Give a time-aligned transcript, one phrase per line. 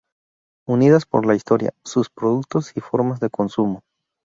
[0.65, 3.83] Unidas por la historia, sus productos y formas de consumo.